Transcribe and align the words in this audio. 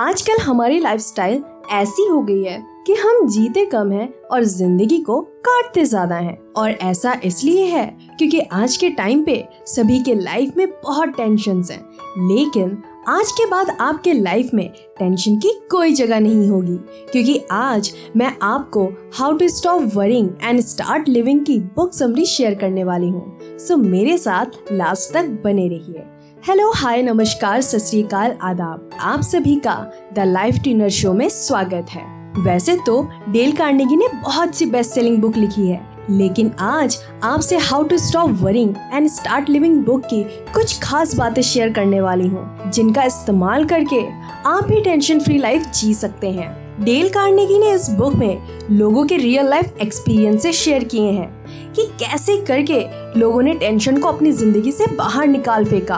आजकल 0.00 0.38
हमारी 0.38 0.78
लाइफस्टाइल 0.80 1.42
ऐसी 1.72 2.06
हो 2.08 2.20
गई 2.22 2.42
है 2.42 2.56
कि 2.86 2.94
हम 2.94 3.26
जीते 3.28 3.64
कम 3.64 3.90
हैं 3.92 4.08
और 4.32 4.44
ज़िंदगी 4.44 4.98
को 4.98 5.20
काटते 5.46 5.84
ज़्यादा 5.84 6.16
हैं। 6.16 6.36
और 6.56 6.70
ऐसा 6.70 7.12
इसलिए 7.24 7.64
है 7.64 7.84
क्योंकि 8.18 8.40
आज 8.40 8.76
के 8.76 8.88
टाइम 8.90 9.24
पे 9.24 9.44
सभी 9.66 9.98
के 10.02 10.14
लाइफ 10.14 10.56
में 10.56 10.66
बहुत 10.82 11.08
टेंशन 11.16 11.62
हैं। 11.70 11.78
लेकिन 12.28 12.76
आज 13.08 13.32
के 13.32 13.46
बाद 13.46 13.76
आपके 13.80 14.12
लाइफ 14.12 14.50
में 14.54 14.68
टेंशन 14.98 15.36
की 15.36 15.52
कोई 15.70 15.92
जगह 15.92 16.20
नहीं 16.20 16.48
होगी। 16.48 16.76
क्योंकि 17.12 17.38
आज 17.50 17.92
मैं 18.16 18.32
आपको 18.42 18.86
how 19.14 19.36
to 19.36 19.48
stop 19.48 19.90
worrying 19.94 20.30
and 20.42 20.60
start 20.60 21.08
living 21.08 21.44
की 21.46 21.58
बुक 21.76 21.92
समरी 21.94 22.24
शेयर 22.26 22.54
करने 22.54 22.84
वाली 22.84 23.08
हूँ। 23.08 23.58
सो 23.58 23.76
मेरे 23.76 24.16
साथ 24.18 24.72
लास्ट 24.72 25.12
तक 25.14 25.28
बने 25.44 25.68
रहिए। 25.68 26.04
हेलो 26.46 26.70
हाय 26.76 27.02
नमस्कार, 27.02 27.60
सत 27.60 28.12
आदाब। 28.42 28.90
आप 29.00 29.20
सभी 29.20 29.54
का 29.56 29.74
द 30.12 30.18
लाइफ 30.18 30.54
ट्यूनर 30.54 30.88
शो 30.88 31.12
में 31.12 31.28
स्वागत 31.28 31.90
है। 31.90 32.04
वैसे 32.42 32.76
तो 32.76 33.02
डेल 33.28 33.52
कार्नेगी 33.52 33.96
ने 33.96 34.08
बहुत 34.14 34.54
सी 34.54 34.66
बेस्ट 34.66 34.90
सेलिंग 34.90 35.18
बुक 35.18 35.36
लिखी 35.36 35.66
है, 35.68 35.80
लेकिन 36.10 36.50
आज 36.60 36.98
आपसे 37.22 37.56
how 37.58 37.82
to 37.82 37.98
stop 37.98 38.30
worrying 38.32 38.74
and 38.92 39.08
start 39.08 39.48
living 39.48 39.84
book 39.84 40.04
की 40.04 40.22
कुछ 40.54 40.78
खास 40.82 41.14
बातें 41.14 41.42
शेयर 41.42 41.72
करने 41.72 42.00
वाली 42.00 42.28
हूँ, 42.28 42.70
जिनका 42.70 43.02
इस्तेमाल 43.02 43.64
करके 43.64 44.00
आप 44.48 44.64
भी 44.64 44.80
टेंशन 44.80 45.20
फ्री 45.20 45.38
लाइफ 45.38 45.70
जी 45.72 45.94
सकते 45.94 46.30
हैं। 46.30 46.59
डेल 46.82 47.08
कार्नेगी 47.08 47.58
ने 47.58 47.72
इस 47.72 47.88
बुक 47.90 48.14
में 48.14 48.68
लोगों 48.70 49.04
के 49.06 49.16
रियल 49.16 49.48
लाइफ 49.48 49.78
एक्सपीरियंसेस 49.82 50.56
शेयर 50.56 50.84
किए 50.84 51.10
हैं 51.10 51.72
कि 51.74 51.82
कैसे 52.00 52.36
करके 52.46 52.78
लोगों 53.20 53.42
ने 53.42 53.54
टेंशन 53.54 53.98
को 53.98 54.08
अपनी 54.08 54.30
ज़िंदगी 54.32 54.72
से 54.72 54.86
बाहर 54.96 55.26
निकाल 55.26 55.64
फेंका। 55.64 55.96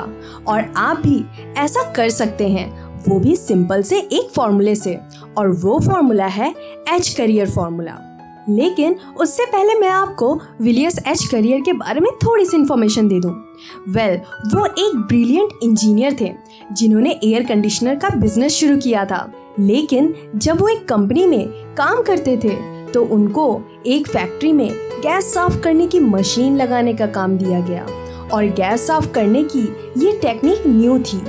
और 0.48 0.72
आप 0.76 1.00
भी 1.00 1.24
ऐसा 1.56 1.82
कर 1.92 2.08
सकते 2.08 2.48
हैं। 2.48 2.70
वो 3.08 3.18
भी 3.20 3.34
सिंपल 3.36 3.82
से 3.82 3.98
एक 3.98 4.30
फॉर्मूले 4.36 4.74
से। 4.74 4.98
और 5.38 5.48
वो 5.56 5.78
फॉर्मूला 5.80 6.26
है 6.26 6.54
एच 6.94 7.08
करियर 7.08 7.50
फॉर्मूला 7.50 7.98
लेकिन 8.48 8.96
उससे 9.20 9.44
पहले 9.46 9.74
मैं 9.74 9.88
आपको 9.88 10.34
विलियस 10.62 10.98
एच 10.98 11.24
करियर 11.24 11.60
के 11.60 11.72
बारे 11.72 12.00
में 12.00 12.10
थोड़ी 12.24 12.44
सी 12.44 12.56
इन्फॉर्मेशन 12.56 13.08
दे 13.08 13.20
दूँ। 13.20 13.32
वेल 13.88 14.16
well, 14.16 14.54
वो 14.54 14.64
एक 14.66 14.96
ब्रिलियंट 14.98 15.52
इंजीनियर 15.62 16.16
थे 16.20 16.32
जिन्होंने 16.72 17.10
एयर 17.24 17.44
कंडीशनर 17.44 17.94
का 17.94 18.08
बिज़नेस 18.10 18.52
शुरू 18.52 18.76
किया 18.76 19.04
था। 19.04 19.20
लेकिन 19.60 20.14
जब 20.36 20.60
वो 20.60 20.68
एक 20.68 20.86
कंपनी 20.88 21.26
में 21.26 21.46
काम 21.74 22.02
करते 22.02 22.36
थे 22.36 22.54
तो 22.92 23.04
उनको 23.04 23.62
एक 23.86 24.08
फैक्ट्री 24.08 24.52
में 24.52 24.70
गैस 25.02 25.32
साफ़ 25.34 25.60
करने 25.60 25.86
की 25.86 26.00
मशीन 26.00 26.56
लगाने 26.56 26.94
का 26.94 27.06
काम 27.06 27.36
दिया 27.38 27.60
गया। 27.60 27.86
और 28.32 28.44
गैस 28.44 28.86
साफ़ 28.86 29.12
करने 29.12 29.42
की 29.44 29.62
ये 29.98 30.12
टेक्निक 30.12 30.66
न्यू 30.66 30.98
थी। 30.98 31.20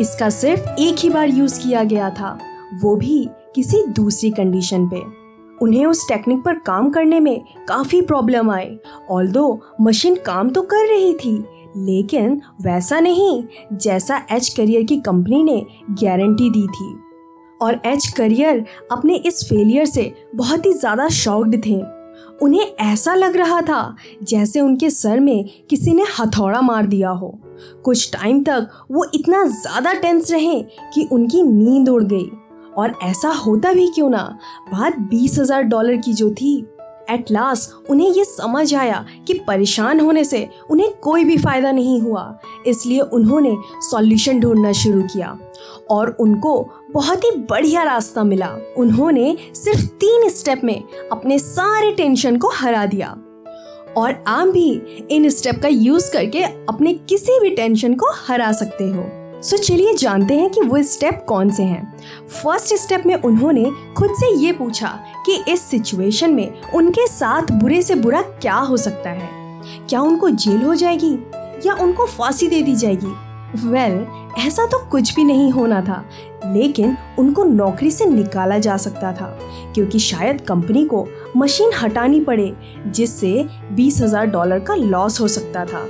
इसका 0.00 0.28
सिर्फ़ 0.30 0.68
एक 0.80 0.96
ही 0.98 1.10
बार 1.10 1.28
यूज़ 1.28 1.60
किया 1.62 1.84
गया 1.84 2.10
था, 2.10 2.38
वो 2.82 2.94
भी 2.96 3.28
किसी 3.54 3.82
दूसरी 3.86 4.30
कंडीशन 4.30 4.86
पे। 4.88 5.02
उन्हें 5.62 5.86
उस 5.86 6.08
टेक्निक 6.08 6.42
पर 6.44 6.58
काम 6.58 6.90
करने 6.90 7.20
में 7.20 7.44
काफ़ी 7.68 8.00
प्रॉब्लम 8.02 8.50
आए। 8.50 8.78
ऑल 9.10 9.58
मशीन 9.80 10.14
काम 10.26 10.50
तो 10.50 10.62
कर 10.62 10.88
रही 10.88 11.12
थी, 11.14 11.36
लेकिन 11.76 12.40
वैसा 12.62 13.00
नहीं 13.00 13.42
जैसा 13.72 14.22
एच 14.32 14.48
करियर 14.48 14.82
की 14.82 14.96
कंपनी 14.96 15.42
ने 15.42 15.66
गारंटी 15.90 16.50
दी 16.50 16.66
थी। 16.66 17.07
और 17.62 17.80
एच 17.86 18.06
करियर 18.08 18.64
अपने 18.92 19.14
इस 19.16 19.44
फेलियर 19.44 19.86
से 19.86 20.12
बहुत 20.34 20.66
ही 20.66 20.72
ज़्यादा 20.72 21.08
शॉक्ड 21.08 21.56
थे। 21.66 21.80
उन्हें 22.42 22.74
ऐसा 22.80 23.14
लग 23.14 23.36
रहा 23.36 23.60
था 23.60 23.96
जैसे 24.22 24.60
उनके 24.60 24.90
सर 24.90 25.20
में 25.20 25.44
किसी 25.70 25.94
ने 25.94 26.04
हथौड़ा 26.18 26.60
मार 26.60 26.86
दिया 26.86 27.10
हो। 27.10 27.38
कुछ 27.84 28.10
टाइम 28.12 28.42
तक 28.42 28.68
वो 28.90 29.04
इतना 29.14 29.44
ज़्यादा 29.44 29.92
टेंस 29.92 30.30
रहे 30.30 30.60
कि 30.94 31.08
उनकी 31.12 31.42
नींद 31.42 31.88
उड़ 31.88 32.02
गई। 32.04 32.28
और 32.76 32.98
ऐसा 33.02 33.28
होता 33.36 33.72
भी 33.72 33.86
क्यों 33.86 34.10
ना? 34.10 34.22
बात 34.72 34.98
बीस 35.00 35.38
हज़ार 35.38 35.62
डॉलर 35.62 35.96
की 35.96 36.12
जो 36.12 36.30
थी। 36.30 36.56
एट 37.10 37.30
लास्ट 37.30 37.90
उन्हें 37.90 38.10
ये 38.10 38.24
समझ 38.24 38.74
आया 38.74 39.04
कि 39.26 39.34
परेशान 39.46 40.00
होने 40.00 40.24
से 40.24 40.48
उन्हें 40.70 40.90
कोई 40.94 41.24
भी 41.24 41.36
फ़ायदा 41.36 41.72
नहीं 41.72 42.00
हुआ। 42.00 42.38
इसलिए 42.66 43.00
उन्होंने 43.00 43.56
सॉल्यूशन 43.90 44.40
ढूंढना 44.40 44.72
शुरू 44.72 45.02
किया 45.02 45.38
और 45.90 46.16
उनको 46.20 46.68
बहुत 46.90 47.24
ही 47.24 47.30
बढ़िया 47.50 47.82
रास्ता 47.82 48.24
मिला। 48.24 48.56
उन्होंने 48.76 49.36
सिर्फ़ 49.54 49.86
तीन 50.00 50.28
स्टेप 50.28 50.64
में 50.64 50.82
अपने 51.12 51.38
सारे 51.38 51.92
टेंशन 51.92 52.36
को 52.36 52.50
हरा 52.54 52.86
दिया 52.86 53.16
और 53.96 54.24
आप 54.26 54.48
भी 54.48 54.70
इन 55.10 55.28
स्टेप 55.28 55.60
का 55.62 55.68
यूज़ 55.68 56.12
करके 56.12 56.42
अपने 56.42 56.94
किसी 56.94 57.40
भी 57.40 57.50
टेंशन 57.50 57.94
को 57.94 58.06
हरा 58.28 58.52
सकते 58.52 58.84
हो। 58.84 59.10
सो 59.42 59.56
so, 59.56 59.62
चलिए 59.62 59.94
जानते 59.94 60.34
हैं 60.34 60.50
कि 60.50 60.60
वो 60.60 60.82
स्टेप 60.82 61.24
कौन 61.28 61.50
से 61.50 61.62
हैं। 61.62 61.96
फ़र्स्ट 62.28 62.74
स्टेप 62.74 63.02
में 63.06 63.14
उन्होंने 63.14 63.64
खुद 63.96 64.10
से 64.10 64.34
ये 64.36 64.52
पूछा 64.52 64.88
कि 65.26 65.44
इस 65.48 65.62
सिचुएशन 65.62 66.34
में 66.34 66.62
उनके 66.74 67.06
साथ 67.06 67.42
बुरे 67.52 67.82
से 67.82 67.94
बुरा 67.94 68.22
क्या 68.22 68.54
हो 68.54 68.76
सकता 68.76 69.10
है? 69.10 69.28
क्या 69.88 70.00
उनको 70.00 70.30
जेल 70.30 70.62
हो 70.62 70.74
जाएगी? 70.74 71.12
या 71.66 71.74
उनको 71.74 72.06
फांसी 72.06 72.48
दे 72.48 72.62
दी 72.62 72.74
जाएगी? 72.74 73.14
वेल 73.68 73.92
well, 73.92 74.46
ऐसा 74.46 74.66
तो 74.66 74.78
कुछ 74.86 75.14
भी 75.16 75.24
नहीं 75.24 75.50
होना 75.52 75.80
था 75.80 76.04
लेकिन 76.44 76.96
उनको 77.18 77.44
नौकरी 77.44 77.90
से 77.90 78.06
निकाला 78.06 78.58
जा 78.58 78.76
सकता 78.76 79.12
था 79.12 79.38
क्योंकि 79.74 79.98
शायद 79.98 80.40
कंपनी 80.40 80.84
को 80.84 81.08
मशीन 81.36 81.70
हटानी 81.82 82.20
पड़े 82.20 82.56
जिससे 82.86 83.46
बीस 83.72 84.00
हज़ार 84.00 84.26
डॉलर 84.26 84.60
का 84.60 84.74
लॉस 84.74 85.20
हो 85.20 85.28
सकता 85.28 85.64
था। 85.64 85.86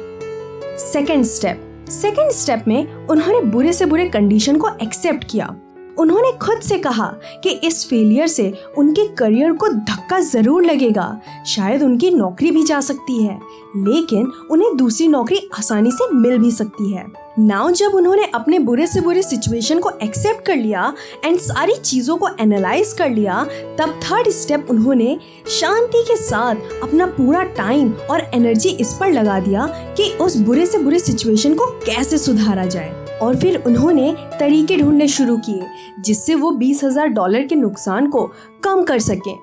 सेकेंड 0.79 1.25
स्टेप 1.25 1.65
सेकेंड 1.91 2.31
स्टेप 2.31 2.65
में 2.69 2.95
उन्होंने 2.95 3.41
बुरे 3.41 3.73
से 3.73 3.87
बुरे 3.87 4.09
कंडीशन 4.09 4.57
को 4.57 4.69
एक्सेप्ट 4.83 5.25
किया। 5.31 5.55
उन्होंने 5.99 6.33
खुद 6.39 6.61
से 6.61 6.79
कहा 6.79 7.07
कि 7.43 7.51
इस 7.65 7.85
फेलियर 7.89 8.27
से 8.27 8.53
उनके 8.79 9.07
करियर 9.15 9.53
को 9.53 9.69
धक्का 9.69 10.19
ज़रूर 10.23 10.65
लगेगा। 10.65 11.21
शायद 11.47 11.83
उनकी 11.83 12.11
नौकरी 12.11 12.51
भी 12.51 12.63
जा 12.63 12.81
सकती 12.81 13.23
है, 13.23 13.39
लेकिन 13.77 14.31
उन्हें 14.51 14.77
दूसरी 14.77 15.09
नौकरी 15.09 15.49
आसानी 15.59 15.91
से 15.91 16.11
मिल 16.13 16.39
भी 16.39 16.51
सकती 16.51 16.93
है। 16.93 17.07
नाउ 17.39 17.71
जब 17.71 17.95
उन्होंने 17.95 18.25
अपने 18.35 18.59
बुरे 18.59 18.87
से 18.87 19.01
बुरे 19.01 19.23
सिचुएशन 19.23 19.79
को 19.79 19.91
एक्सेप्ट 20.03 20.45
कर 20.47 20.57
लिया 20.57 20.93
एंड 21.25 21.39
सारी 21.39 21.75
चीज़ों 21.75 22.17
को 22.17 22.29
एनालाइज 22.41 22.93
कर 22.93 23.11
लिया, 23.11 23.43
तब 23.79 24.01
थर्ड 24.05 24.29
स्टेप 24.31 24.67
उन्होंने 24.71 25.19
शांति 25.51 26.03
के 26.09 26.17
साथ 26.19 26.83
अपना 26.83 27.07
पूरा 27.09 27.43
टाइम 27.57 27.93
और 28.11 28.31
एनर्जी 28.35 28.69
इस 28.71 28.97
पर 29.01 29.13
लगा 29.13 29.39
दिया 29.41 29.67
कि 29.97 30.11
उस 30.21 30.37
बुरे 30.39 30.67
से 30.67 30.79
बुरे 30.79 30.99
सिचुएशन 30.99 31.55
को 31.55 31.67
कैसे 31.85 32.19
सुधारा 32.19 32.65
जाए। 32.67 33.08
और 33.23 33.37
फिर 33.37 33.63
उन्होंने 33.67 34.15
तरीके 34.41 34.77
ढूँढने 34.77 35.09
शुरू 35.09 35.37
किए, 35.39 35.67
जिससे 36.01 36.35
वो 36.35 36.51
बीस 36.53 36.85
हज़ार 36.85 37.09
डॉलर 37.09 37.47
के 37.47 37.55
नुकसान 37.55 38.07
को 38.07 38.31
कम 38.65 38.83
कर 38.85 38.99
सकें। 39.01 39.37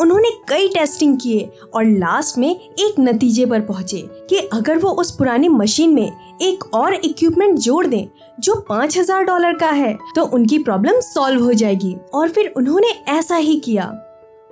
उन्होंने 0.00 0.30
कई 0.48 0.68
टेस्टिंग 0.68 1.16
किए 1.20 1.50
और 1.74 1.84
लास्ट 1.84 2.38
में 2.38 2.48
एक 2.48 2.98
नतीजे 3.00 3.46
पर 3.46 3.60
पहुँचे 3.60 4.00
कि 4.30 4.38
अगर 4.52 4.78
वो 4.78 4.90
उस 4.92 5.10
पुरानी 5.10 5.48
मशीन 5.48 5.94
में 5.94 6.36
एक 6.42 6.64
और 6.74 6.94
इक्विपमेंट 6.94 7.58
जोड़ 7.58 7.86
दें, 7.86 8.06
जो 8.40 8.54
पाँच 8.68 8.98
हज़ार 8.98 9.24
डॉलर 9.24 9.56
का 9.58 9.70
है 9.70 9.96
तो 10.14 10.24
उनकी 10.24 10.58
प्रॉब्लम 10.58 11.00
सॉल्व 11.02 11.44
हो 11.44 11.52
जाएगी। 11.52 11.96
और 12.14 12.28
फिर 12.28 12.52
उन्होंने 12.56 12.94
ऐसा 13.08 13.36
ही 13.36 13.58
किया। 13.60 13.84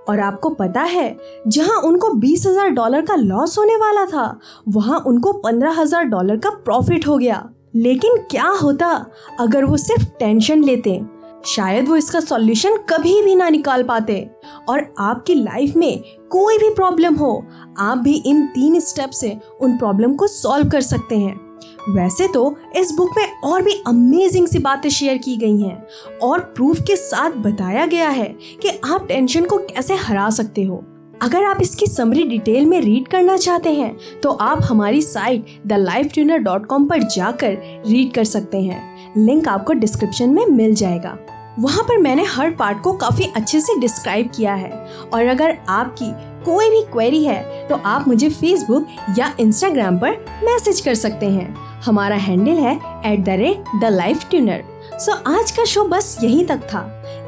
और 0.08 0.20
आपको 0.20 0.50
पता 0.50 0.82
है, 0.82 1.16
जहाँ 1.46 1.80
उनको 1.80 2.12
बीस 2.14 2.46
हज़ार 2.46 2.68
डॉलर 2.70 3.02
का 3.02 3.14
लॉस 3.14 3.56
होने 3.58 3.76
वाला 3.76 4.04
था, 4.06 4.38
वहाँ 4.68 4.98
उनको 5.00 5.32
पंद्रह 5.34 5.80
हज़ार 5.80 6.04
डॉलर 6.04 6.36
का 6.36 6.50
प्रॉफिट 6.50 7.06
हो 7.06 7.16
गया। 7.18 7.48
लेकिन 7.76 8.16
क्या 8.16 8.48
होता 8.48 9.06
अगर 9.40 9.64
वो 9.64 9.76
सिर्फ़ 9.76 10.04
टेंशन 10.04 10.64
लेते? 10.64 11.00
शायद 11.46 11.88
वो 11.88 11.96
इसका 11.96 12.20
सॉल्यूशन 12.20 12.76
कभी 12.76 13.22
भी 13.22 13.34
ना 13.34 13.48
निकाल 13.48 13.82
पाते। 13.82 14.30
और 14.68 14.94
आपकी 14.98 15.34
लाइफ 15.34 15.76
में 15.76 16.02
कोई 16.30 16.58
भी 16.58 16.70
प्रॉब्लम 16.70 17.14
हो, 17.14 17.46
आप 17.78 17.98
भी 17.98 18.22
इन 18.26 18.46
तीन 18.46 18.80
स्टेप 18.80 19.10
से 19.10 19.38
उन 19.60 19.78
प्रॉब्लम 19.78 20.14
को 20.14 20.26
सॉल्व 20.26 20.68
कर 20.68 20.80
सकते 20.80 21.18
हैं। 21.18 21.46
वैसे 21.88 22.28
तो 22.28 22.56
इस 22.76 22.92
बुक 22.92 23.10
में 23.18 23.40
और 23.40 23.62
भी 23.62 23.82
अमेजिंग 23.86 24.48
सी 24.48 24.58
बातें 24.58 24.90
शेयर 24.90 25.18
की 25.18 25.36
गई 25.36 25.60
हैं। 25.60 25.86
और 26.22 26.40
प्रूफ 26.40 26.80
के 26.80 26.96
साथ 26.96 27.30
बताया 27.30 27.86
गया 27.86 28.08
है 28.08 28.36
कि 28.62 28.80
आप 28.84 29.06
टेंशन 29.06 29.44
को 29.44 29.58
कैसे 29.58 29.94
हरा 29.94 30.30
सकते 30.30 30.64
हो। 30.64 30.84
अगर 31.22 31.44
आप 31.44 31.60
इसकी 31.62 31.86
समरी 31.86 32.22
डिटेल 32.22 32.66
में 32.66 32.80
रीड 32.80 33.06
करना 33.08 33.36
चाहते 33.36 33.72
हैं 33.72 33.96
तो 34.22 34.30
आप 34.30 34.58
हमारी 34.62 35.00
site 35.02 35.46
the 35.66 35.72
life 35.72 36.12
tuner 36.12 36.38
dot 36.38 36.66
com 36.66 36.86
पर 36.88 37.02
जाकर 37.04 37.82
रीड 37.86 38.12
कर 38.14 38.24
सकते 38.24 38.60
हैं। 38.62 39.14
लिंक 39.16 39.48
आपको 39.48 39.72
डिस्क्रिप्शन 39.72 40.30
में 40.30 40.44
मिल 40.46 40.74
जाएगा। 40.74 41.16
वहाँ 41.58 41.84
पर 41.84 41.98
मैंने 41.98 42.24
हर 42.24 42.50
पार्ट 42.50 42.82
को 42.82 42.92
काफ़ी 42.94 43.30
अच्छे 43.36 43.60
से 43.60 43.78
डिस्क्राइब 43.80 44.30
किया 44.36 44.54
है। 44.54 44.70
और 45.12 45.26
अगर 45.26 45.56
आपकी 45.68 46.12
कोई 46.44 46.70
भी 46.70 46.82
क्वेरी 46.92 47.24
है 47.24 47.68
तो 47.68 47.76
आप 47.76 48.08
मुझे 48.08 48.28
फेसबुक 48.30 48.86
या 49.18 49.32
इंस्टाग्राम 49.40 49.98
पर 49.98 50.24
मैसेज 50.44 50.80
कर 50.80 50.94
सकते 50.94 51.26
हैं। 51.26 51.54
हमारा 51.84 52.16
हैंडल 52.16 52.58
है 52.58 52.74
at 53.12 53.24
the 53.24 53.38
rate 53.38 53.80
the 53.80 53.92
life 53.92 54.28
tuner 54.30 54.64
so 54.98 55.12
so, 55.12 55.18
आज 55.26 55.50
का 55.50 55.64
शो 55.64 55.82
बस 55.84 56.18
यहीं 56.22 56.44
तक 56.46 56.60
था। 56.64 56.80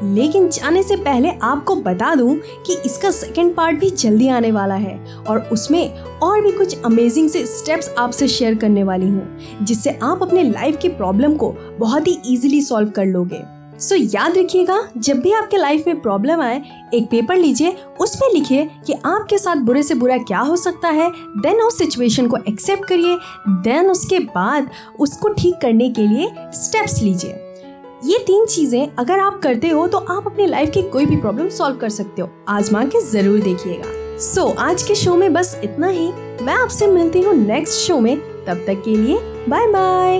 लेकिन 0.03 0.47
जाने 0.49 0.83
से 0.83 0.95
पहले 0.95 1.29
आपको 1.41 1.75
बता 1.75 2.13
दूँ 2.15 2.35
कि 2.65 2.77
इसका 2.85 3.11
सेकंड 3.11 3.55
पार्ट 3.55 3.79
भी 3.79 3.89
जल्दी 3.89 4.27
आने 4.27 4.51
वाला 4.51 4.75
है 4.75 5.15
और 5.15 5.39
उसमें 5.51 5.99
और 5.99 6.41
भी 6.41 6.51
कुछ 6.51 6.83
अमेजिंग 6.85 7.29
से 7.29 7.45
स्टेप्स 7.45 7.93
आपसे 7.97 8.27
शेयर 8.27 8.55
करने 8.55 8.83
वाली 8.83 9.07
हूँ 9.07 9.65
जिससे 9.65 9.97
आप 10.03 10.23
अपने 10.23 10.43
लाइफ 10.43 10.77
की 10.77 10.89
प्रॉब्लम 10.89 11.35
को 11.35 11.51
बहुत 11.79 12.07
ही 12.07 12.17
इजीली 12.25 12.61
सॉल्व 12.61 12.89
कर 12.89 13.05
लोगे। 13.05 13.41
सो 13.79 13.95
so, 13.95 14.15
याद 14.15 14.37
रखिएगा 14.37 14.81
जब 14.97 15.19
भी 15.19 15.31
आपके 15.31 15.57
लाइफ 15.57 15.83
में 15.87 15.99
प्रॉब्लम 16.01 16.41
आए 16.41 16.61
एक 16.93 17.05
पेपर 17.05 17.35
लीजिए 17.35 17.75
उसमें 18.01 18.29
लिखिए 18.33 18.65
कि 18.87 18.93
आपके 18.93 19.37
साथ 19.37 19.55
बुरे 19.55 19.83
से 19.83 19.95
बुरा 19.95 20.17
क्या 20.17 20.39
हो 20.39 20.55
सकता 20.55 20.89
है 20.89 21.09
देन 21.37 21.61
उस 21.61 21.77
सिचुएशन 21.77 22.27
को 22.27 22.37
एक्सेप्ट 22.47 22.85
करिए 22.85 23.17
देन 23.63 23.89
उसके 23.89 24.19
बाद 24.19 24.69
उसको 24.99 25.33
ठीक 25.33 25.55
करने 25.61 25.89
के 25.89 26.07
लिए 26.07 26.31
स्टेप्स 26.53 27.01
लीजिए। 27.01 27.45
ये 28.05 28.17
तीन 28.17 28.45
चीज़ें 28.45 28.95
अगर 28.99 29.19
आप 29.19 29.39
करते 29.43 29.69
हो 29.69 29.87
तो 29.87 29.97
आप 29.97 30.27
अपने 30.27 30.45
लाइफ 30.45 30.69
की 30.73 30.81
कोई 30.81 31.05
भी 31.05 31.15
प्रॉब्लम 31.17 31.49
सॉल्व 31.49 31.77
कर 31.77 31.89
सकते 31.89 32.21
हो। 32.21 32.29
आजमा 32.47 32.83
के 32.83 33.01
ज़रूर 33.01 33.39
देखिएगा। 33.39 34.17
सो 34.17 34.41
so, 34.41 34.57
आज 34.57 34.83
के 34.83 34.95
शो 34.95 35.15
में 35.15 35.33
बस 35.33 35.59
इतना 35.63 35.87
ही। 35.87 36.11
मैं 36.41 36.53
आपसे 36.53 36.87
मिलती 36.87 37.21
हूँ 37.21 37.33
नेक्स्ट 37.35 37.73
शो 37.73 37.99
में। 37.99 38.17
तब 38.45 38.63
तक 38.67 38.81
के 38.85 38.95
लिए 38.97 39.17
बाय 39.49 39.67
बाय 39.67 40.17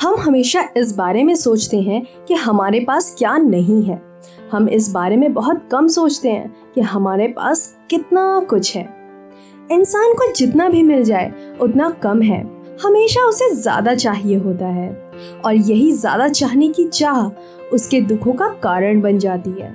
हम 0.00 0.16
हमेशा 0.16 0.68
इस 0.76 0.96
बारे 0.96 1.22
में 1.24 1.34
सोचते 1.36 1.80
हैं 1.80 2.06
कि 2.26 2.34
हमारे 2.34 2.80
पास 2.80 3.14
क्या 3.18 3.36
नहीं 3.36 3.82
है। 3.82 4.02
हम 4.52 4.68
इस 4.68 4.90
बारे 4.92 5.16
में 5.16 5.32
बहुत 5.34 5.68
कम 5.72 5.88
सोचते 5.88 6.28
हैं 6.28 6.72
कि 6.74 6.80
हमारे 6.80 7.28
पास 7.28 7.74
कितना 7.90 8.40
कुछ 8.40 8.76
है। 8.76 8.95
इंसान 9.72 10.12
को 10.12 10.32
जितना 10.32 10.68
भी 10.68 10.82
मिल 10.82 11.02
जाए, 11.04 11.32
उतना 11.60 11.90
कम 11.90 12.22
है। 12.22 12.40
हमेशा 12.82 13.22
उसे 13.28 13.54
ज़्यादा 13.54 13.94
चाहिए 13.94 14.36
होता 14.36 14.66
है। 14.66 14.90
और 15.44 15.54
यही 15.54 15.92
ज़्यादा 15.92 16.28
चाहने 16.28 16.68
की 16.68 16.84
चाह 16.84 17.26
उसके 17.74 18.00
दुखों 18.00 18.32
का 18.32 18.48
कारण 18.62 19.00
बन 19.00 19.18
जाती 19.18 19.50
है। 19.50 19.74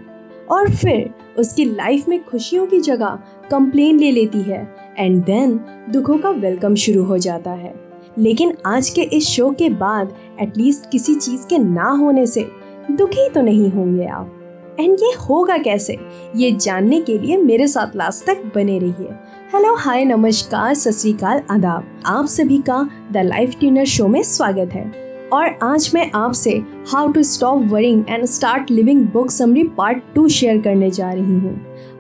और 0.50 0.70
फिर 0.72 1.10
उसकी 1.40 1.66
लाइफ 1.66 2.08
में 2.10 2.24
खुशियों 2.24 2.66
की 2.68 2.80
जगह 2.80 3.20
कंप्लेन 3.52 4.00
ले 4.00 4.12
लेती 4.12 4.42
है। 4.42 4.76
एंड 4.98 5.24
देन 5.24 5.60
दुखों 5.90 6.18
का 6.18 6.30
वेलकम 6.30 6.76
शुरू 6.76 7.04
हो 7.04 7.18
जाता 7.18 7.52
है। 7.52 7.74
लेकिन 8.18 8.54
आज 8.66 8.90
के 8.90 9.02
इस 9.02 9.28
शो 9.28 9.52
के 9.52 9.70
बाद 9.70 10.14
एटलीस्ट 10.42 10.90
किसी 10.92 11.16
चीज़ 11.16 11.46
के 11.48 11.58
ना 11.58 11.90
होने 11.90 12.26
से 12.26 12.48
दुखी 12.92 13.30
तो 13.30 13.42
नहीं 13.42 13.72
होंगे 13.72 14.06
आप। 14.06 14.38
एंड 14.80 15.00
ये 15.02 15.12
होगा 15.20 15.58
कैसे? 15.58 15.98
ये 16.36 16.52
जानने 16.52 17.00
के 17.02 17.18
लिए 17.18 17.38
मेरे 17.38 17.68
साथ 17.68 17.96
लास्ट 17.96 18.26
तक 18.26 18.44
बने 18.56 18.78
रहिए। 18.80 19.10
हेलो 19.54 19.74
हाय 19.76 20.06
नमस्कार, 20.06 20.74
सत 20.74 21.24
आदाब। 21.52 21.88
आप 22.06 22.26
सभी 22.26 22.58
का 22.58 22.90
द 23.12 23.18
लाइफ 23.18 23.56
ट्यूनर 23.60 23.86
शो 23.86 24.08
में 24.08 24.22
स्वागत 24.24 24.74
है। 24.74 24.90
और 25.34 25.58
आज 25.64 25.92
मैं 25.96 26.10
आपसे 26.16 26.52
how 26.92 27.12
to 27.12 27.24
stop 27.24 27.66
worrying 27.68 28.04
and 28.10 28.26
start 28.26 28.72
living 28.72 29.06
book 29.08 29.32
summary 29.32 29.64
part 29.78 30.04
two 30.16 30.28
share 30.30 30.62
करने 30.62 30.92
जा 30.92 31.12
रही 31.12 31.40
हूँ। 31.40 31.56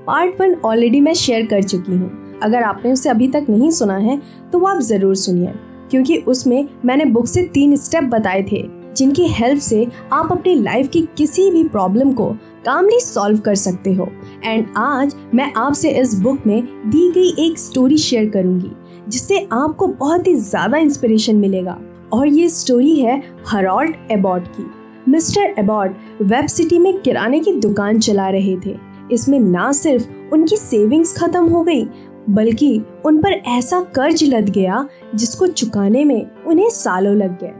पार्ट 0.08 0.42
वन 0.42 0.56
ऑलरेडी 0.66 1.02
मैं 1.02 1.14
शेयर 1.14 1.46
कर 1.46 1.64
चुकी 1.64 1.92
हूँ। 1.92 2.40
अगर 2.44 2.64
आपने 2.64 2.92
उसे 2.92 3.10
अभी 3.10 3.28
तक 3.28 3.46
नहीं 3.50 3.72
सुना 3.72 3.98
है 3.98 4.22
तो 4.52 4.60
वो 4.60 4.68
आप 4.68 4.80
ज़रूर 4.82 5.16
सुनिए। 5.16 5.54
क्योंकि 5.92 6.18
उसमें 6.18 6.68
मैंने 6.86 7.06
बुक 7.06 7.28
से 7.28 7.42
तीन 7.44 7.76
स्टेप 7.76 8.04
बताए 8.04 8.44
थे। 8.52 8.62
जिनकी 8.98 9.28
हेल्प 9.30 9.60
से 9.60 9.86
आप 10.14 10.32
अपनी 10.32 10.56
लाइफ 10.56 10.88
की 10.88 11.02
किसी 11.18 11.50
भी 11.52 11.64
प्रॉब्लम 11.66 12.12
को 12.14 12.30
कामली 12.66 13.00
सॉल्व 13.00 13.40
कर 13.40 13.56
सकते 13.56 13.94
हो। 13.94 14.08
एंड 14.46 14.66
आज 14.78 15.16
मैं 15.36 15.52
आपसे 15.54 15.92
इस 15.92 16.20
बुक 16.22 16.46
में 16.48 16.62
दी 16.90 17.10
गई 17.12 17.46
एक 17.46 17.58
स्टोरी 17.60 17.98
शेयर 17.98 18.30
करूँगी, 18.30 18.72
जिससे 19.08 19.48
आपको 19.54 19.88
बहुत 19.88 20.28
ही 20.28 20.36
ज़्यादा 20.36 20.78
इंस्पिरेशन 20.78 21.36
मिलेगा। 21.36 21.78
और 22.14 22.28
ये 22.28 22.48
स्टोरी 22.50 22.96
है 22.96 23.22
हरॉल्ट 23.48 24.12
एबॉट 24.12 24.48
की। 24.48 24.66
मिस्टर 25.10 25.54
एबॉट 25.60 25.96
वेब 26.22 26.48
सिटी 26.48 26.80
में 26.80 26.98
किराने 27.02 27.40
की 27.40 27.54
दुकान 27.54 28.00
चला 28.00 28.30
रहे 28.30 28.56
थे। 28.66 28.76
इसमें 29.12 29.40
ना 29.40 29.72
सिर्फ़ 29.72 30.34
उनकी 30.34 30.58
सेविंग्स 30.58 31.18
खत्म 31.18 31.46
हो 31.46 31.64
गई, 31.64 31.86
बल्कि 32.30 32.82
उन 33.06 33.18
पर 33.18 33.32
ऐसा 33.32 33.80
कर्ज 33.96 34.24
लद 34.24 34.50
गया, 34.50 34.88
जिसको 35.16 35.48
चुकाने 35.48 36.04
में 36.06 36.44
उन्हें 36.44 36.70
सालों 36.70 37.16
लग 37.16 37.40
गए। 37.40 37.54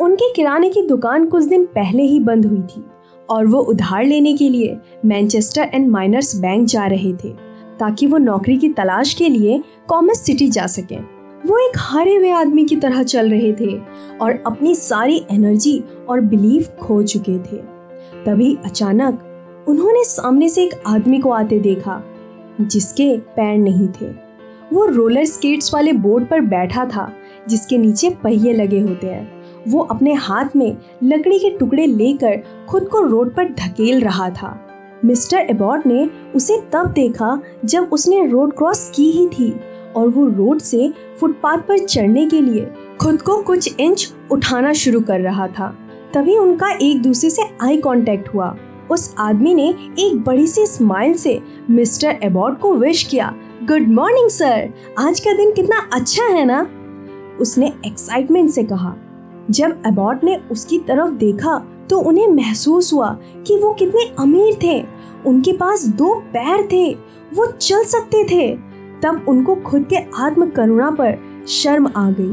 उनके 0.00 0.32
किराने 0.32 0.70
की 0.70 0.82
दुकान 0.82 1.26
कुछ 1.26 1.44
दिन 1.44 1.64
पहले 1.64 2.02
ही 2.02 2.20
बंद 2.20 2.46
हुई 2.46 2.62
थी 2.62 2.84
और 3.30 3.46
वो 3.46 3.60
उधार 3.60 4.04
लेने 4.04 4.36
के 4.36 4.48
लिए 4.48 4.76
मैनचेस्टर 5.04 5.70
एंड 5.74 5.88
माइनर्स 5.88 6.36
बैंक 6.36 6.66
जा 6.66 6.86
रहे 6.86 7.12
थे 7.12 7.28
ताकि 7.78 8.06
वो 8.06 8.18
नौकरी 8.18 8.56
की 8.58 8.68
तलाश 8.68 9.14
के 9.14 9.28
लिए 9.28 9.62
कॉमर्स 9.88 10.20
सिटी 10.20 10.48
जा 10.48 10.66
सके। 10.66 10.96
वो 11.46 11.58
एक 11.58 11.72
हारे 11.78 12.14
हुए 12.14 12.30
आदमी 12.30 12.64
की 12.64 12.76
तरह 12.76 13.02
चल 13.02 13.30
रहे 13.30 13.52
थे 13.52 13.78
और 14.20 14.42
अपनी 14.46 14.74
सारी 14.74 15.24
एनर्जी 15.30 15.82
और 16.08 16.20
बिलीफ 16.20 16.76
खो 16.82 17.02
चुके 17.02 17.38
थे। 17.38 17.56
तभी 18.24 18.58
अचानक 18.64 19.64
उन्होंने 19.68 20.04
सामने 20.04 20.48
से 20.48 20.64
एक 20.64 20.82
आदमी 20.86 21.18
को 21.18 21.30
आते 21.30 21.58
देखा, 21.58 22.02
जिसके 22.60 23.16
पैर 23.16 23.58
नहीं 23.58 23.88
थे। 23.88 24.06
वो 24.72 24.86
रोलर 24.86 25.24
स्केट्स 25.24 25.74
वाले 25.74 25.92
बोर्ड 25.92 26.26
पर 26.28 26.40
बैठा 26.40 26.84
था, 26.84 27.12
जिसके 27.48 27.78
नीचे 27.78 28.10
पहिए 28.10 28.52
लगे 28.52 28.80
होते 28.80 29.06
हैं। 29.06 29.39
वो 29.68 29.80
अपने 29.80 30.12
हाथ 30.12 30.56
में 30.56 30.76
लकड़ी 31.02 31.38
के 31.38 31.50
टुकड़े 31.50 31.86
लेकर 31.86 32.42
खुद 32.68 32.84
को 32.84 33.00
रोड 33.00 33.34
पर 33.34 33.44
धकेल 33.48 34.00
रहा 34.00 34.30
था। 34.30 34.66
मिस्टर 35.04 35.38
एबॉर्ड 35.38 35.82
ने 35.86 36.10
उसे 36.34 36.62
तब 36.72 36.86
देखा 36.86 37.42
जब 37.64 37.88
उसने 37.92 38.26
रोड 38.26 38.52
क्रॉस 38.52 38.92
की 38.94 39.10
ही 39.10 39.28
थी 39.28 39.60
और 39.96 40.08
वो 40.08 40.26
रोड 40.26 40.58
से 40.58 40.92
फुटपाथ 41.20 41.58
पर 41.58 41.78
चढ़ने 41.78 42.26
के 42.26 42.40
लिए 42.40 42.70
खुद 43.00 43.22
को 43.22 43.42
कुछ 43.42 43.80
इंच 43.80 44.12
उठाना 44.30 44.72
शुरू 44.72 45.00
कर 45.00 45.20
रहा 45.20 45.46
था। 45.46 45.78
तभी 46.14 46.36
उनका 46.36 46.78
एक 46.82 47.02
दूसरे 47.02 47.30
से 47.30 47.42
आई 47.60 47.76
कांटेक्ट 47.76 48.34
हुआ। 48.34 48.56
उस 48.90 49.14
आदमी 49.18 49.54
ने 49.54 49.68
एक 49.98 50.24
बड़ी 50.26 50.46
सी 50.46 50.66
स्माइल 50.66 51.14
से 51.14 51.40
मिस्टर 51.70 52.16
एबॉर्ड 52.22 52.58
को 52.58 52.74
विश 52.74 53.02
किया, 53.02 53.34
गुड 53.62 53.88
मॉर्निंग, 53.88 54.28
सर! 54.28 54.70
आज 54.98 55.20
का 55.20 55.36
दिन 55.36 55.52
कितना 55.52 55.90
अच्छा 55.92 56.24
है 56.24 56.44
ना? 56.44 56.66
उसने 57.40 57.72
एक्साइटमेंट 57.86 58.50
से 58.50 58.62
कहा। 58.62 58.94
जब 59.50 59.82
एबॉट 59.86 60.24
ने 60.24 60.36
उसकी 60.50 60.78
तरफ़ 60.78 61.10
देखा 61.10 61.58
तो 61.90 61.98
उन्हें 61.98 62.26
महसूस 62.28 62.92
हुआ 62.92 63.08
कि 63.46 63.56
वो 63.58 63.72
कितने 63.74 64.04
अमीर 64.18 64.58
थे। 64.62 64.82
उनके 65.26 65.52
पास 65.52 65.84
दो 65.86 66.14
पैर 66.14 66.68
थे, 66.72 66.92
वो 67.34 67.46
चल 67.46 67.84
सकते 67.84 68.24
थे। 68.24 68.54
तब 69.02 69.24
उनको 69.28 69.54
खुद 69.56 69.86
के 69.90 69.96
आत्म 70.16 70.48
करुणा 70.50 70.90
पर 70.90 71.18
शर्म 71.48 71.86
आ 71.86 72.10
गई। 72.10 72.32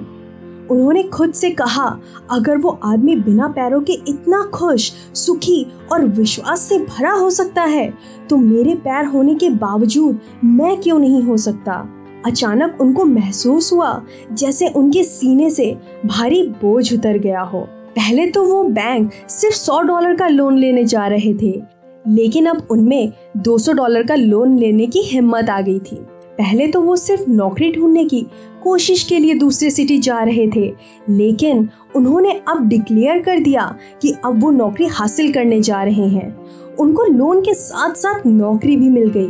उन्होंने 0.71 1.03
खुद 1.03 1.33
से 1.33 1.49
कहा, 1.51 1.85
अगर 2.31 2.57
वो 2.57 2.79
आदमी 2.83 3.15
बिना 3.15 3.47
पैरों 3.47 3.81
के 3.81 3.93
इतना 4.07 4.41
खुश, 4.53 4.91
सुखी 5.15 5.65
और 5.91 6.05
विश्वास 6.05 6.61
से 6.61 6.77
भरा 6.79 7.11
हो 7.11 7.29
सकता 7.29 7.63
है 7.63 7.93
तो 8.29 8.37
मेरे 8.37 8.75
पैर 8.75 9.05
होने 9.05 9.35
के 9.35 9.49
बावजूद 9.49 10.19
मैं 10.43 10.75
क्यों 10.81 10.99
नहीं 10.99 11.21
हो 11.23 11.37
सकता? 11.37 11.96
अचानक 12.25 12.77
उनको 12.81 13.05
महसूस 13.05 13.71
हुआ 13.73 14.03
जैसे 14.33 14.67
उनके 14.67 15.03
सीने 15.03 15.49
से 15.49 15.75
भारी 16.05 16.43
बोझ 16.43 16.93
उतर 16.93 17.17
गया 17.17 17.41
हो। 17.41 17.59
पहले 17.95 18.25
तो 18.25 18.43
वो 18.43 18.63
बैंक 18.63 19.11
सिर्फ़ 19.29 19.55
सौ 19.55 19.81
डॉलर 19.81 20.15
का 20.15 20.27
लोन 20.27 20.57
लेने 20.57 20.83
जा 20.83 21.07
रहे 21.07 21.33
थे 21.33 21.61
लेकिन 22.07 22.45
अब 22.45 22.67
उनमें 22.71 23.13
200 23.37 23.73
डॉलर 23.73 24.03
का 24.03 24.15
लोन 24.15 24.57
लेने 24.57 24.87
की 24.87 24.99
हिम्मत 24.99 25.49
आ 25.49 25.61
गई 25.61 25.79
थी। 25.79 25.95
पहले 26.37 26.67
तो 26.67 26.81
वो 26.81 26.95
सिर्फ़ 26.95 27.29
नौकरी 27.29 27.71
ढूँढने 27.71 28.05
की 28.05 28.25
कोशिश 28.63 29.03
के 29.03 29.19
लिए 29.19 29.33
दूसरे 29.33 29.69
सिटी 29.69 29.97
जा 29.97 30.19
रहे 30.23 30.47
थे 30.55 30.73
लेकिन 31.09 31.69
उन्होंने 31.95 32.31
अब 32.47 32.67
डिक्लेयर 32.67 33.19
कर 33.19 33.39
दिया 33.39 33.75
कि 34.01 34.13
अब 34.25 34.41
वो 34.43 34.51
नौकरी 34.51 34.85
हासिल 34.85 35.33
करने 35.33 35.61
जा 35.61 35.83
रहे 35.83 36.07
हैं। 36.07 36.45
उनको 36.79 37.03
लोन 37.03 37.41
के 37.41 37.53
साथ 37.53 37.93
साथ 37.93 38.27
नौकरी 38.27 38.77
भी 38.77 38.89
मिल 38.89 39.09
गई। 39.09 39.27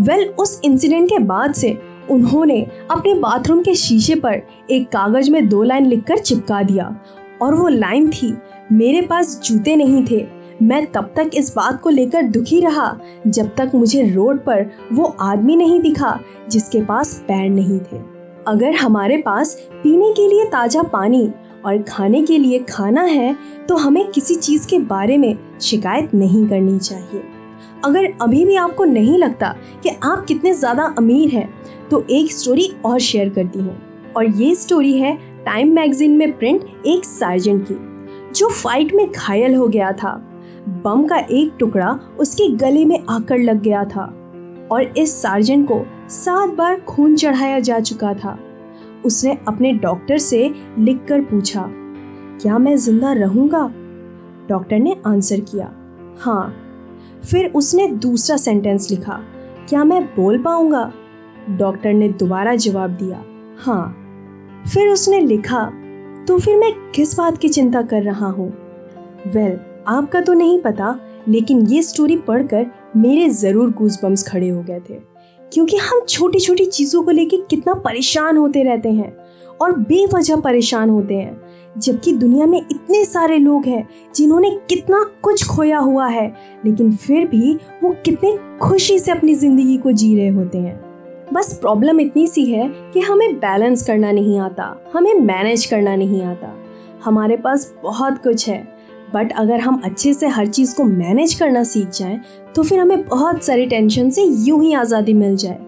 वेल 0.00 0.22
well, 0.22 0.38
उस 0.38 0.60
इंसिडेंट 0.64 1.08
के 1.08 1.18
बाद 1.18 1.54
से 1.54 1.78
उन्होंने 2.10 2.60
अपने 2.90 3.14
बाथरूम 3.14 3.62
के 3.62 3.74
शीशे 3.74 4.14
पर 4.14 4.40
एक 4.70 4.88
कागज़ 4.88 5.30
में 5.30 5.48
दो 5.48 5.62
लाइन 5.62 5.86
लिखकर 5.86 6.18
चिपका 6.18 6.62
दिया। 6.62 6.94
और 7.42 7.54
वो 7.54 7.68
लाइन 7.68 8.08
थी, 8.10 8.32
मेरे 8.72 9.00
पास 9.02 9.40
जूते 9.44 9.76
नहीं 9.76 10.04
थे। 10.10 10.26
मैं 10.62 10.84
तब 10.86 11.12
तक 11.16 11.30
इस 11.34 11.52
बात 11.56 11.80
को 11.80 11.90
लेकर 11.90 12.22
दुखी 12.22 12.60
रहा 12.60 12.96
जब 13.26 13.54
तक 13.56 13.70
मुझे 13.74 14.02
रोड 14.10 14.38
पर 14.38 14.70
वो 14.92 15.04
आदमी 15.20 15.56
नहीं 15.56 15.80
दिखा 15.80 16.18
जिसके 16.50 16.82
पास 16.82 17.14
पैर 17.28 17.48
नहीं 17.50 17.78
थे। 17.80 18.00
अगर 18.46 18.74
हमारे 18.74 19.16
पास 19.16 19.54
पीने 19.82 20.12
के 20.12 20.28
लिए 20.28 20.44
ताज़ा 20.44 20.82
पानी 20.82 21.30
और 21.66 21.82
खाने 21.82 22.22
के 22.22 22.38
लिए 22.38 22.58
खाना 22.58 23.02
है 23.02 23.36
तो 23.68 23.76
हमें 23.76 24.10
किसी 24.10 24.34
चीज़ 24.34 24.66
के 24.68 24.78
बारे 24.78 25.16
में 25.18 25.36
शिकायत 25.60 26.14
नहीं 26.14 26.46
करनी 26.48 26.78
चाहिए। 26.78 27.22
अगर 27.84 28.12
अभी 28.22 28.44
भी 28.44 28.56
आपको 28.56 28.84
नहीं 28.84 29.18
लगता 29.18 29.54
कि 29.82 29.90
आप 30.02 30.24
कितने 30.24 30.52
ज़्यादा 30.54 30.84
अमीर 30.98 31.28
हैं 31.30 31.48
तो 31.90 32.04
एक 32.10 32.32
स्टोरी 32.32 32.68
और 32.84 32.98
शेयर 33.00 33.28
करती 33.28 33.58
हूँ। 33.58 33.76
और 34.16 34.26
ये 34.26 34.54
स्टोरी 34.54 34.92
है 34.92 35.16
टाइम 35.44 35.72
मैगजीन 35.74 36.16
में 36.16 36.36
प्रिंट 36.38 36.64
एक 36.86 37.04
सार्जेंट 37.04 37.64
की, 37.64 37.74
जो 38.34 38.48
फाइट 38.50 38.94
में 38.94 39.10
घायल 39.10 39.54
हो 39.54 39.66
गया 39.68 39.92
था। 39.94 40.12
बम 40.84 41.06
का 41.06 41.16
एक 41.18 41.52
टुकड़ा 41.58 41.98
उसके 42.20 42.48
गले 42.56 42.84
में 42.84 42.98
आकर 43.10 43.38
लग 43.38 43.62
गया 43.62 43.84
था 43.86 44.04
और 44.72 44.82
इस 44.98 45.20
सार्जेंट 45.22 45.66
को 45.68 45.82
सात 46.10 46.50
बार 46.50 46.80
खून 46.80 47.16
चढ़ाया 47.16 47.58
जा 47.60 47.78
चुका 47.80 48.12
था। 48.14 48.38
उसने 49.04 49.36
अपने 49.48 49.72
डॉक्टर 49.74 50.18
से 50.20 50.50
लिखकर 50.78 51.20
पूछा, 51.22 51.64
क्या 52.42 52.58
मैं 52.58 52.76
ज़िंदा 52.76 53.12
रहूँगा? 53.14 53.66
डॉक्टर 54.48 54.78
ने 54.78 54.96
आंसर 55.06 55.40
किया 55.42 55.72
हाँ। 56.20 56.54
फिर 57.30 57.52
उसने 57.54 57.86
दूसरा 57.86 58.36
सेंटेंस 58.36 58.90
लिखा 58.90 59.20
क्या 59.68 59.84
मैं 59.84 60.04
बोल 60.04 60.38
पाऊँगा? 60.38 60.92
डॉक्टर 61.50 61.92
ने 61.92 62.08
दोबारा 62.08 62.54
जवाब 62.54 62.90
दिया 62.90 63.24
हाँ। 63.58 63.98
फिर 64.74 64.88
उसने 64.88 65.20
लिखा 65.20 65.64
तो 66.28 66.38
फिर 66.38 66.56
मैं 66.56 66.72
किस 66.94 67.18
बात 67.18 67.38
की 67.38 67.48
चिंता 67.48 67.82
कर 67.82 68.02
रहा 68.02 68.26
हूँ? 68.26 68.48
वेल 69.26 69.52
well, 69.52 69.64
आपका 69.86 70.20
तो 70.20 70.32
नहीं 70.32 70.60
पता 70.60 70.98
लेकिन 71.28 71.66
ये 71.66 71.82
स्टोरी 71.82 72.16
पढ़कर 72.16 72.66
मेरे 72.96 73.28
ज़रूर 73.28 73.70
गूज 73.70 73.98
बम्स 74.02 74.28
खड़े 74.28 74.48
हो 74.48 74.62
गए 74.62 74.80
थे 74.90 74.94
क्योंकि 75.52 75.76
हम 75.76 76.00
छोटी 76.08 76.40
छोटी 76.40 76.64
चीज़ों 76.64 77.02
को 77.02 77.10
लेके 77.10 77.36
कितना 77.36 77.74
परेशान 77.74 78.36
होते 78.36 78.62
रहते 78.62 78.92
हैं 78.92 79.16
और 79.60 79.72
बेवजह 79.72 80.36
परेशान 80.36 80.90
होते 80.90 81.14
हैं। 81.14 81.40
जबकि 81.76 82.12
दुनिया 82.12 82.46
में 82.46 82.58
इतने 82.60 83.04
सारे 83.04 83.38
लोग 83.38 83.66
हैं 83.66 83.86
जिन्होंने 84.14 84.50
कितना 84.68 85.02
कुछ 85.22 85.46
खोया 85.46 85.78
हुआ 85.78 86.06
है, 86.06 86.26
लेकिन 86.64 86.92
फिर 86.96 87.26
भी 87.28 87.54
वो 87.82 87.94
कितने 88.04 88.36
खुशी 88.58 88.98
से 88.98 89.12
अपनी 89.12 89.34
ज़िंदगी 89.34 89.76
को 89.76 89.92
जी 89.92 90.14
रहे 90.16 90.28
होते 90.28 90.58
हैं। 90.58 90.80
बस 91.32 91.52
प्रॉब्लम 91.54 92.00
इतनी 92.00 92.26
सी 92.26 92.44
है 92.44 92.68
कि 92.92 93.00
हमें 93.00 93.34
बैलेंस 93.34 93.86
करना 93.86 94.12
नहीं 94.12 94.38
आता, 94.40 94.76
हमें 94.94 95.14
मैनेज 95.16 95.64
करना 95.66 95.96
नहीं 95.96 96.22
आता। 96.22 96.54
हमारे 97.04 97.36
पास 97.36 97.72
बहुत 97.82 98.22
कुछ 98.22 98.48
है 98.48 98.62
बट 99.14 99.32
अगर 99.32 99.60
हम 99.60 99.80
अच्छे 99.84 100.12
से 100.14 100.26
हर 100.28 100.46
चीज़ 100.46 100.74
को 100.76 100.84
मैनेज 100.84 101.34
करना 101.34 101.62
सीख 101.64 101.88
जाएँ 101.90 102.20
तो 102.54 102.62
फिर 102.62 102.78
हमें 102.78 103.02
बहुत 103.04 103.42
सारी 103.44 103.66
टेंशन 103.66 104.10
से 104.10 104.22
यूँ 104.22 104.62
ही 104.62 104.72
आज़ादी 104.74 105.14
मिल 105.14 105.36
जाए। 105.36 105.58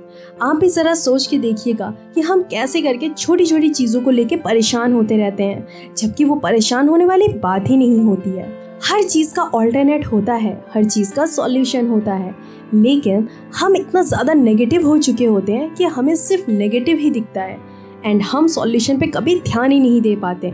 आप 0.43 0.57
भी 0.57 0.69
ज़रा 0.69 0.95
सोच 0.95 1.27
के 1.27 1.39
देखिएगा 1.39 1.93
कि 2.15 2.21
हम 2.21 2.43
कैसे 2.51 2.83
करके 2.83 3.09
छोटी 3.09 3.47
छोटी 3.47 3.69
चीज़ों 3.71 4.01
को 4.03 4.11
लेके 4.11 4.37
परेशान 4.39 4.93
होते 4.93 5.17
रहते 5.17 5.43
हैं, 5.43 5.95
जबकि 5.97 6.25
वो 6.25 6.37
परेशान 6.37 6.89
होने 6.89 7.05
वाली 7.05 7.29
बात 7.39 7.69
ही 7.71 7.77
नहीं 7.77 8.01
होती 8.01 8.31
है। 8.31 8.53
हर 8.85 9.03
चीज़ 9.03 9.35
का 9.35 9.43
ऑल्टरनेट 9.43 10.07
होता 10.07 10.35
है, 10.35 10.65
हर 10.75 10.85
चीज़ 10.85 11.13
का 11.15 11.27
सॉल्यूशन 11.27 11.89
होता 11.89 12.15
है, 12.15 12.35
लेकिन 12.75 13.29
हम 13.57 13.77
इतना 13.77 14.03
ज़्यादा 14.03 14.35
नेगेटिव 14.35 14.87
हो 14.89 14.97
चुके 14.99 15.25
होते 15.25 15.53
हैं 15.53 15.75
कि 15.75 15.85
हमें 15.87 16.15
सिर्फ़ 16.17 16.51
नेगेटिव 16.51 16.99
ही 16.99 17.11
दिखता 17.11 17.43
है 17.43 17.59
एंड 18.05 18.23
हम 18.23 18.47
सॉल्यूशन 18.49 18.99
पे 18.99 19.07
कभी 19.07 19.35
ध्यान 19.41 19.71
ही 19.73 19.81
नहीं 19.81 20.01
दे 20.01 20.15
पाते। 20.17 20.53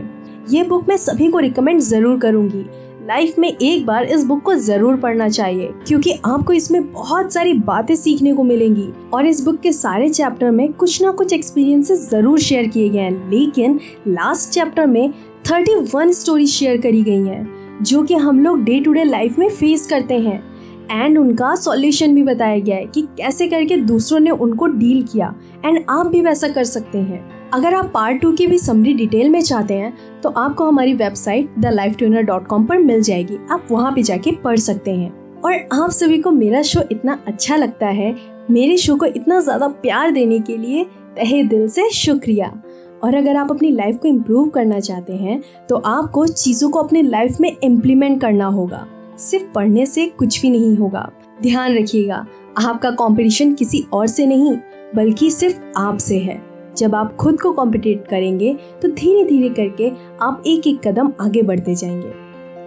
ये 0.49 0.63
बुक 0.63 0.87
मैं 0.89 0.97
सभी 0.97 1.27
को 1.27 1.39
रिकमेंड 1.39 1.79
ज़रूर 1.81 2.19
करूँगी। 2.19 2.65
लाइफ 3.01 3.37
में 3.39 3.47
एक 3.49 3.85
बार 3.85 4.03
इस 4.05 4.23
बुक 4.25 4.41
को 4.43 4.53
ज़रूर 4.55 4.95
पढ़ना 4.95 5.27
चाहिए, 5.29 5.69
क्योंकि 5.87 6.11
आपको 6.25 6.53
इसमें 6.53 6.91
बहुत 6.93 7.33
सारी 7.33 7.53
बातें 7.53 7.95
सीखने 7.95 8.33
को 8.33 8.43
मिलेंगी। 8.43 8.87
और 9.13 9.25
इस 9.25 9.43
बुक 9.45 9.59
के 9.59 9.71
सारे 9.71 10.09
चैप्टर 10.09 10.51
में 10.51 10.71
कुछ 10.73 11.01
ना 11.01 11.11
कुछ 11.11 11.33
एक्सपीरियंसेस 11.33 12.09
ज़रूर 12.09 12.39
शेयर 12.39 12.67
किए 12.67 12.89
गए 12.89 12.99
हैं, 12.99 13.29
लेकिन 13.29 13.79
लास्ट 14.07 14.49
चैप्टर 14.49 14.85
में 14.87 15.11
थर्टी 15.51 15.75
वन 15.93 16.11
स्टोरी 16.11 16.47
शेयर 16.47 16.77
करी 16.81 17.01
गई 17.03 17.25
हैं, 17.25 17.83
जो 17.83 18.03
कि 18.03 18.15
हम 18.15 18.39
लोग 18.39 18.63
डे 18.63 18.79
टू 18.79 18.93
डे 18.93 19.03
लाइफ 19.03 19.39
में 19.39 19.49
फेस 19.49 19.87
करते 19.87 20.19
हैं। 20.19 20.39
एंड 20.91 21.17
उनका 21.17 21.53
सॉल्यूशन 21.55 22.15
भी 22.15 22.23
बताया 22.23 22.59
गया 22.59 22.75
है 22.75 22.85
कि 22.85 23.01
कैसे 23.17 23.47
करके 23.47 23.77
दूसरों 23.77 24.19
ने 24.19 24.31
उनको 24.31 24.67
डील 24.69 25.03
किया 25.03 25.33
एंड 25.65 25.83
आप 25.89 26.07
भी 26.07 26.21
वैसा 26.21 26.47
कर 26.47 26.63
सकते 26.63 26.97
हैं। 26.99 27.29
अगर 27.53 27.73
आप 27.73 27.89
पार्ट 27.93 28.21
टू 28.21 28.31
की 28.31 28.45
भी 28.47 28.57
समरी 28.59 28.93
डिटेल 28.93 29.29
में 29.29 29.41
चाहते 29.41 29.73
हैं 29.73 30.21
तो 30.21 30.29
आपको 30.31 30.65
हमारी 30.65 30.93
website 30.93 31.55
the 31.59 31.67
life 31.67 31.95
tuner 31.97 32.21
dot 32.21 32.45
com 32.47 32.65
पर 32.65 32.77
मिल 32.79 33.01
जाएगी। 33.01 33.37
आप 33.51 33.67
वहाँ 33.71 33.91
पे 33.91 34.03
जाके 34.03 34.31
पढ़ 34.33 34.57
सकते 34.57 34.91
हैं। 34.91 35.41
और 35.41 35.53
आप 35.73 35.89
सभी 35.91 36.17
को 36.17 36.31
मेरा 36.31 36.61
शो 36.61 36.81
इतना 36.91 37.17
अच्छा 37.27 37.55
लगता 37.55 37.87
है, 37.87 38.15
मेरे 38.51 38.77
शो 38.77 38.95
को 38.95 39.05
इतना 39.05 39.39
ज़्यादा 39.39 39.67
प्यार 39.67 40.11
देने 40.11 40.39
के 40.39 40.57
लिए 40.57 40.83
तहे 41.15 41.41
दिल 41.43 41.67
से 41.67 41.89
शुक्रिया। 41.91 42.51
और 43.03 43.15
अगर 43.15 43.35
आप 43.35 43.51
अपनी 43.51 43.71
लाइफ 43.71 43.97
को 43.97 44.07
इम्प्रूव 44.07 44.49
करना 44.49 44.79
चाहते 44.79 45.13
हैं 45.13 45.41
तो 45.69 45.75
आपको 45.77 46.25
चीज़ों 46.27 46.69
को 46.69 46.79
अपने 46.79 47.01
लाइफ 47.01 47.39
में 47.41 47.55
इम्प्लीमेंट 47.55 48.19
करना 48.21 48.45
होगा। 48.47 48.85
सिर्फ़ 49.19 49.51
पढ़ने 49.53 49.85
से 49.85 50.05
कुछ 50.09 50.41
भी 50.41 50.49
नहीं 50.49 50.75
होगा। 50.77 51.09
ध्यान 51.41 51.77
रखिएगा, 51.77 52.25
आपका 52.59 52.91
कंपटीशन 52.91 53.53
किसी 53.53 53.83
और 53.93 54.07
से 54.07 54.25
नहीं, 54.25 54.55
बल्कि 54.95 55.29
सिर्फ़ 55.31 55.59
आप 55.77 55.97
से 55.97 56.19
है। 56.19 56.39
जब 56.77 56.95
आप 56.95 57.15
खुद 57.15 57.41
को 57.41 57.51
कॉम्पिटेट 57.51 58.07
करेंगे 58.07 58.57
तो 58.81 58.87
धीरे 58.87 59.23
धीरे 59.25 59.49
करके 59.49 59.91
आप 60.21 60.43
एक 60.47 60.67
एक 60.67 60.87
कदम 60.87 61.11
आगे 61.21 61.41
बढ़ते 61.41 61.75
जाएँगे। 61.75 62.07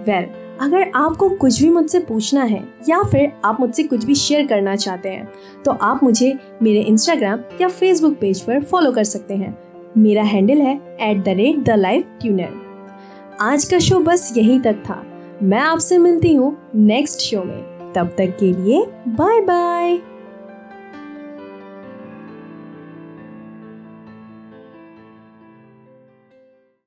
वेल 0.03 0.25
well, 0.25 0.37
अगर 0.61 0.91
आपको 0.95 1.29
कुछ 1.29 1.63
भी 1.63 1.69
मुझसे 1.71 1.99
पूछना 1.99 2.43
है 2.43 2.63
या 2.89 3.03
फिर 3.03 3.33
आप 3.45 3.61
मुझसे 3.61 3.83
कुछ 3.83 4.05
भी 4.05 4.15
शेयर 4.15 4.47
करना 4.47 4.77
चाहते 4.77 5.09
हैं 5.09 5.29
तो 5.65 5.71
आप 5.73 6.03
मुझे 6.03 6.33
मेरे 6.63 6.81
इंस्टाग्राम 6.81 7.41
या 7.61 7.69
फेसबुक 7.69 8.19
पेज 8.21 8.41
पर 8.41 8.63
फॉलो 8.63 8.93
कर 8.93 9.05
सकते 9.05 9.35
हैं। 9.35 9.59
मेरा 9.99 10.23
हैंडल 10.23 10.59
है 10.59 10.81
at 11.01 11.25
the 11.25 11.29
rate 11.29 11.65
the 11.65 11.71
life 11.71 12.07
tuner 12.21 12.49
आज 13.41 13.65
का 13.65 13.79
शो 13.79 14.01
बस 14.01 14.35
यहीं 14.37 14.61
तक 14.61 14.83
था। 14.89 15.05
मैं 15.43 15.61
आपसे 15.61 15.99
मिलती 15.99 16.35
हूँ 16.35 16.57
नेक्स्ट 16.75 17.21
शो 17.21 17.43
में। 17.45 17.93
तब 17.93 18.15
तक 18.19 18.37
के 18.41 18.53
लिए 18.53 18.87
बाय 19.09 19.41
बाय 19.41 19.99